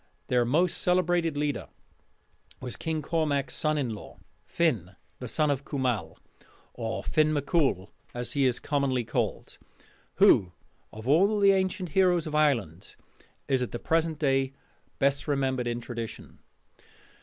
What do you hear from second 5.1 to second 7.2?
the son of Cumal or